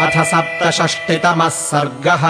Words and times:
अथ 0.00 0.24
सप्तषष्टितमः 0.24 1.48
सर्गः। 1.48 2.22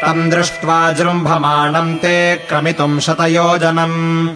तम् 0.00 0.30
दृष्ट्वा 0.30 0.92
जृम्भमाणम् 0.92 1.96
ते 1.96 2.36
क्रमितुम् 2.36 3.00
शतयोजनम् 3.00 4.28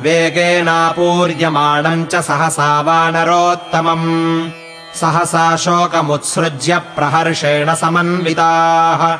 वेगेनापूर्यमाणम् 0.00 2.06
च 2.06 2.14
सहसा 2.14 2.80
वानरोत्तमम्। 2.80 4.50
सहसा 4.94 5.56
शोकमुत्सृज्य 5.56 6.78
प्रहर्षेण 6.78 7.74
समन्विताः। 7.74 9.18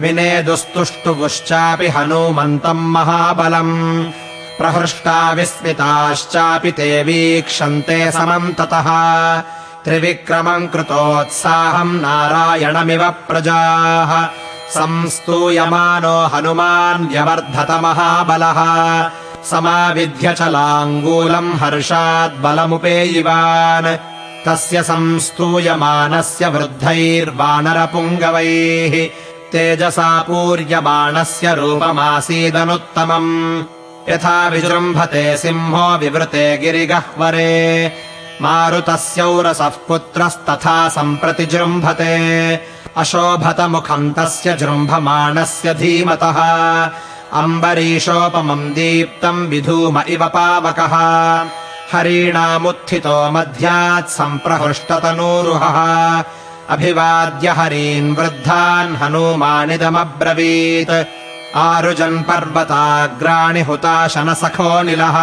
विनेदुस्तुष्टुवुश्चापि 0.00 1.88
हनूमन्तम् 1.88 2.92
महाबलम्। 2.92 4.10
प्रहृष्टा 4.58 5.32
विस्मिताश्चापि 5.32 6.72
ते 6.72 7.02
वीक्षन्ते 7.02 8.12
समम् 8.12 8.54
ततः 8.54 8.86
त्रिविक्रमम् 9.84 10.68
कृतोत्साहम् 10.68 12.00
नारायणमिव 12.00 13.10
प्रजाः। 13.10 14.28
संस्तूयमानो 14.70 16.26
हनुमान् 16.26 17.08
व्यवर्धत 17.08 17.70
महाबलः। 17.70 19.10
समाविध्य 19.50 20.32
चलाङ्गूलम् 20.32 21.54
हर्षाद्बलमुपेयिवान् 21.54 23.96
तस्य 24.46 24.82
संस्तूयमानस्य 24.82 26.48
वृद्धैर्वानरपुङ्गवैः। 26.48 29.10
तेजसा 29.52 30.22
पूर्यमाणस्य 30.22 31.54
रूपमासीदनुत्तमम्। 31.54 33.62
यथा 34.08 34.48
विजृम्भते 34.48 35.36
सिंहो 35.36 35.98
विवृते 35.98 36.56
गिरिगह्वरे 36.56 37.92
मारुतस्यौरसः 38.40 39.68
पुत्रस्तथा 39.68 40.88
सम्प्रति 40.88 41.46
जृम्भते। 41.46 42.60
अशोभतमुखम् 42.96 44.14
तस्य 44.14 44.56
जृम्भमाणस्य 44.56 45.74
धीमतः। 45.74 46.90
अम्बरीशोपमम् 47.32 48.70
दीप्तम् 48.70 49.46
विधूम 49.46 50.02
इव 50.08 50.26
पावकः। 50.26 50.96
हरीणामुत्थितो 51.92 53.30
मध्यात् 53.30 54.08
सम्प्रहृष्टतनूरुहः। 54.08 56.24
अभिवाद्य 56.68 57.48
हरीन् 57.48 58.16
वृद्धान् 58.16 58.96
हनूमानिदमब्रवीत्। 58.96 61.06
आरुजन् 61.56 62.22
पर्वताग्राणि 62.22 63.60
हुताशनसखोऽनिलः 63.60 65.16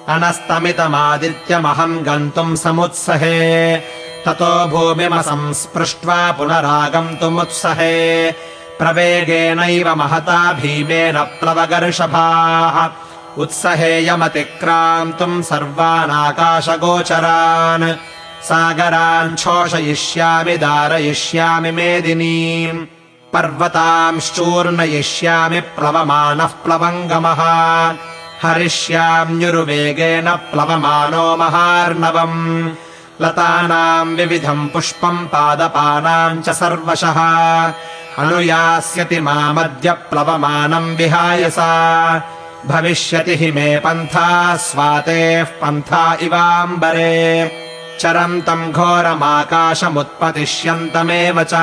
अनस्तमितमादित्यमहम् 0.09 1.99
गन्तुम् 1.99 2.57
समुत्सहे। 2.57 3.77
ततो 4.25 4.65
भूमिमसंस्पृष्ट्वा 4.65 6.31
पुनरागन्तुमुत्सहे 6.31 8.31
प्रवेगेनैव 8.79 9.95
महता 9.95 10.53
भीमेन 10.53 11.23
प्लवगर्षभाः। 11.23 12.89
उत्सहेयमतिक्रान्तुम् 13.41 15.43
सर्वानाकाशगोचरान्। 15.43 17.93
सागरान् 18.43 19.35
छोषयिष्यामि 19.35 20.57
दारयिष्यामि 20.57 21.71
मेदिनीम्। 21.71 22.85
पर्वतांश्चूर्णयिष्यामि 23.33 25.59
प्लवमानः 25.59 26.45
प्लवङ्गमः 26.45 27.41
हरिष्याम्युरुवेगेन 28.43 30.31
प्लवमानो 30.31 31.37
महार्णवम्। 31.37 32.69
लतानाम् 33.21 34.15
विविधम् 34.15 34.69
पुष्पम् 34.69 35.27
पादपानाम् 35.27 36.41
च 36.41 36.49
सर्वशः। 36.49 37.73
अनुयास्यति 38.19 39.19
मामद्य 39.19 39.91
प्लवमानम् 39.91 40.95
विहाय 40.95 41.49
सा। 41.49 42.21
भविष्यति 42.65 43.35
हि 43.35 43.51
मे 43.51 43.77
पन्था 43.77 44.55
स्वातेः 44.55 45.43
पन्था 45.43 46.17
इवाम्बरे। 46.21 47.51
चरन्तम् 47.99 48.71
घोरमाकाशमुत्पतिष्यन्तमेव 48.71 51.43
च। 51.43 51.53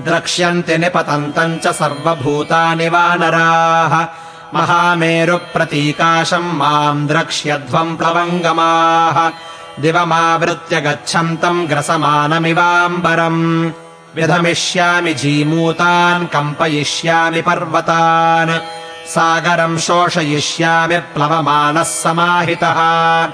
द्रक्ष्यन्ति 0.00 0.78
निपतन्तम् 0.78 1.58
च 1.58 1.68
सर्वभूतानि 1.68 2.88
वानराः 2.88 4.06
महामेरुप्रतीकाशम् 4.54 6.52
माम् 6.52 7.08
द्रक्ष्यध्वम् 7.08 7.96
प्लवङ्गमाः। 7.96 9.30
दिवमावृत्य 9.82 10.80
गच्छन्तम् 10.80 11.66
ग्रसमानमिवाम्बरम् 11.66 13.70
व्यधमिष्यामि 14.16 15.14
जीमूतान् 15.14 16.26
कम्पयिष्यामि 16.26 17.42
पर्वतान्। 17.42 18.60
सागरम् 19.08 19.78
शोषयिष्यामि 19.78 20.98
प्लवमानः 20.98 21.82
समाहितः। 21.82 23.28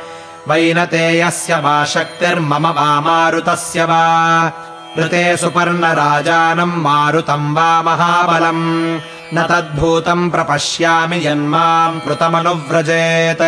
वैनतेयस्य 0.49 1.57
वा 1.57 1.85
शक्तिर्मम 1.85 2.67
वा 2.67 3.01
मारुतस्य 3.01 3.85
वा। 3.85 4.53
ऋते 4.99 5.37
सुपर्णराजानम् 5.37 6.77
मारुतम् 6.77 7.55
वा 7.55 7.83
महाबलम् 7.83 9.01
न 9.35 9.43
तद्भूतम् 9.43 10.31
प्रपश्यामि 10.31 11.27
यन्माम् 11.27 12.01
कृतमनुव्रजेत्। 12.01 13.43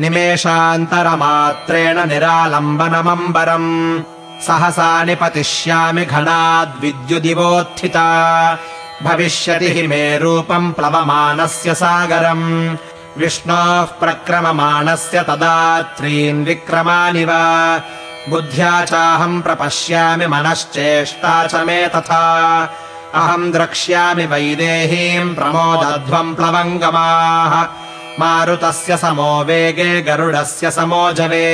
निमेषान्तरमात्रेण 0.00 2.08
निरालम्बनमम्बरम्। 2.08 4.00
सहसा 4.46 5.04
निपतिष्यामि 5.04 6.04
घनाद्विद्युदिवोत्थिता। 6.04 8.58
भविष्यति 9.02 9.72
हि 9.72 9.86
मे 9.86 10.18
रूपम् 10.18 10.72
प्लवमानस्य 10.72 11.74
सागरम्। 11.74 12.76
विष्णोः 13.18 13.84
प्रक्रममाणस्य 13.84 15.22
तदा 15.22 15.82
त्रीन् 15.82 16.44
विक्रमानि 16.44 17.24
वा। 17.24 17.80
बुद्ध्या 18.28 18.84
चाहम् 18.84 19.42
प्रपश्यामि 19.42 20.26
मनश्चेष्टा 20.26 21.46
च 21.46 21.54
मे 21.54 21.88
तथा 21.88 22.64
अहम् 23.16 23.52
द्रक्ष्यामि 23.52 24.26
वैदेहीम् 24.26 25.34
प्रमोदध्वम् 25.34 26.34
प्लवङ्गमाः। 26.34 27.62
मारुतस्य 28.20 28.96
समो 28.96 29.44
वेगे 29.44 30.02
गरुडस्य 30.02 30.70
समोजवे 30.70 31.46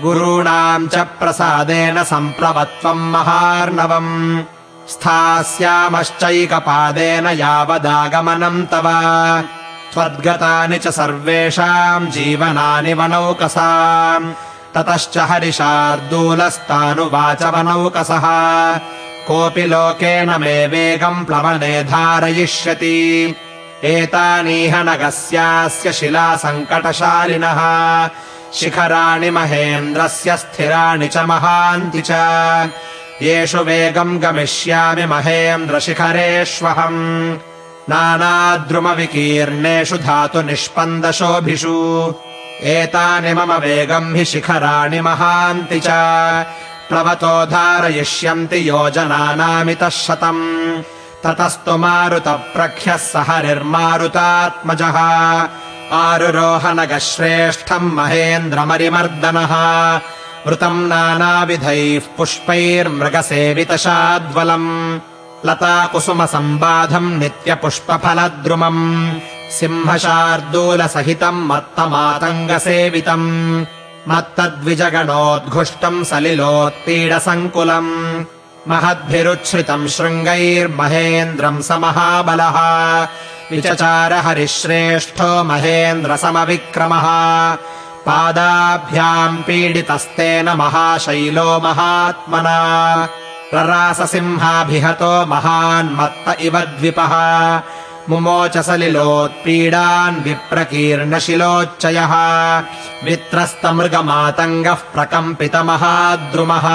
गुरूणाम् 0.02 0.88
च 0.88 0.96
प्रसादेन 0.96 2.04
सम्प्लवत्वम् 2.04 3.12
महार्णवम्। 3.12 4.44
स्थास्यामश्चैकपादेन 4.90 7.28
यावदागमनम् 7.28 8.66
तव। 8.66 8.84
त्वद्गतानि 9.94 10.78
च 10.78 10.88
सर्वेषाम् 10.88 12.08
जीवनानि 12.08 12.94
वनौकसाम् 12.94 14.34
ततश्च 14.76 15.18
हरिशार्दूलस्तानुवाच 15.18 17.44
वनौकसः 17.44 18.26
कोऽपि 19.28 19.66
लोकेन 19.66 20.30
मे 20.30 20.68
वेगम् 20.68 21.26
प्लवने 21.26 21.84
धारयिष्यति। 21.84 23.36
एतानीह 23.84 24.84
नगस्यास्य 24.84 25.94
शिलासङ्कटशालिनः। 25.94 27.60
शिखराणि 28.54 29.30
महेन्द्रस्य 29.30 30.38
स्थिराणि 30.38 31.08
च 31.08 31.18
महान्ति 31.18 32.02
च। 32.02 32.12
येषु 33.22 33.58
वेगम् 33.58 34.20
गमिष्यामि 34.20 35.06
महेन्द्रशिखरेष्वहम्। 35.06 37.38
नानाद्रुमविकीर्णेषु 37.90 39.98
धातुनिष्पन्दशोभिषु 39.98 42.14
एतानि 42.64 43.34
मम 43.34 43.54
वेगम् 43.54 44.16
हि 44.16 44.26
शिखराणि 44.26 45.02
महान्ति 45.02 45.80
च। 45.80 45.88
प्लवतो 46.90 47.46
धारयिष्यन्ति 47.46 48.70
योजनानामितः 48.70 49.90
शतम्। 49.90 50.84
ततस्तु 51.24 51.78
मारुतप्रख्यः 51.78 52.98
स 52.98 53.14
हरिर्मारुतात्मजः 53.16 54.98
आरुरोहनगश्रेष्ठम् 55.94 57.92
महेन्द्रमरिमर्दनः। 57.92 59.54
वृतम् 60.48 60.90
नानाविधैः 60.90 62.02
पुष्पैर्मृगसेवितशाद्वलम्। 62.18 65.00
लताकुसुमसम्बाधम् 65.46 67.20
नित्यपुष्पफलद्रुमम् 67.20 69.12
सिंहशार्दूलसहितम् 69.58 71.48
मत्तमातङ्गसेवितम् 71.50 73.28
मत्तद्विजगणोद्घुष्टम् 74.10 76.06
सलिलोत्पीडसङ्कुलम् 76.10 77.92
महद्भिरुच्छ्रितम् 78.72 79.92
शृङ्गैर्महेन्द्रम् 79.96 81.62
स 81.68 81.70
महाबलः 81.84 82.58
विचचार 83.52 84.14
हरिश्रेष्ठो 84.26 85.32
महेन्द्रसमविक्रमः 85.50 87.08
पादाभ्याम् 88.08 89.44
पीडितस्तेन 89.48 90.50
महाशैलो 90.62 91.50
महात्मना 91.66 92.58
रराससिंहाभिहतो 93.54 95.14
महान्मत्त 95.34 96.28
इव 96.48 96.56
द्विपः 96.80 97.14
मुमोच 98.10 98.58
सलिलोत्पीडान् 98.58 100.24
विप्रकीर्णशिलोच्चयः। 100.24 102.14
वित्रस्तमृगमातङ्गः 103.04 104.74
प्रकम्पितमहाद्रुमः। 104.74 106.68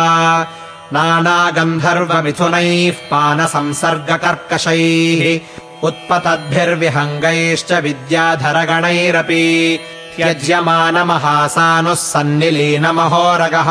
नानागन्धर्वमिथुनैः 0.92 2.96
पानसंसर्गकर्कशैः 3.10 5.40
उत्पतद्भिर्विहङ्गैश्च 5.82 7.72
विद्याधरगणैरपि 7.72 9.78
त्यज्यमानमहासानुः 10.16 11.94
सन्निलीनमहोरगः। 11.94 13.70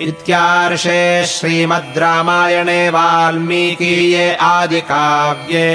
इत्यार्षे 0.09 1.01
श्रीमद् 1.33 1.99
रामायणे 2.03 2.83
वाल्मीकीये 2.97 4.27
आदिकाव्ये 4.51 5.69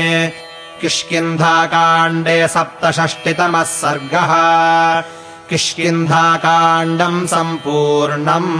किष्किन्धाकाण्डे 0.82 2.38
सप्तषष्टितमः 2.56 3.64
सर्गः 3.74 4.34
किष्किन्धाकाण्डम् 5.50 7.26
सम्पूर्णम् 7.34 8.52